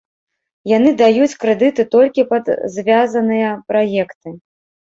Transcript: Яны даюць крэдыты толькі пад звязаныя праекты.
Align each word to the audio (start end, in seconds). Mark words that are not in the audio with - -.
Яны 0.77 0.93
даюць 1.01 1.37
крэдыты 1.43 1.85
толькі 1.97 2.27
пад 2.31 2.45
звязаныя 2.77 3.53
праекты. 3.69 4.29